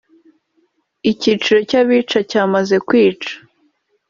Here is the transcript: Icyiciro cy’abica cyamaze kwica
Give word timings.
Icyiciro 1.11 1.59
cy’abica 1.69 2.19
cyamaze 2.29 2.75
kwica 2.87 3.33